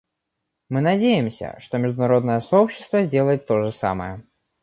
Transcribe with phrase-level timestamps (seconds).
[0.69, 4.23] Мы надеемся, что международное сообщество сделает то же самое.